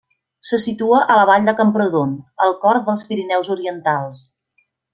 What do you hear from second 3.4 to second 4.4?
orientals.